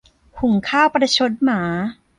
[0.39, 1.61] หุงข้าวประชดหมา